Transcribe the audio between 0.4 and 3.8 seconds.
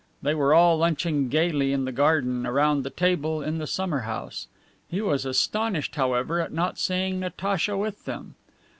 all lunching gayly in the garden, around the table in the